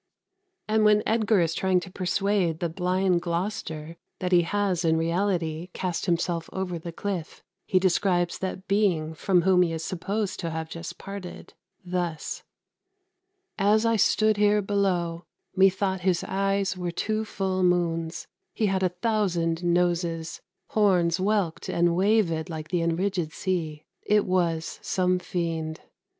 [0.67, 5.67] "And when Edgar is trying to persuade the blind Gloucester that he has in reality
[5.73, 10.49] cast himself over the cliff, he describes the being from whom he is supposed to
[10.49, 11.53] have just parted,
[11.85, 12.41] thus:
[13.59, 15.25] "As I stood here below,
[15.55, 18.25] methought his eyes Were two full moons:
[18.55, 24.79] he had a thousand noses; Horns whelked and wavèd like the enridgèd sea: It was
[24.81, 25.79] some fiend."